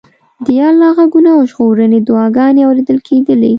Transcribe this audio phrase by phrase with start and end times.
[0.45, 3.49] د یا الله غږونه او ژړغونې دعاګانې اورېدل کېدلې.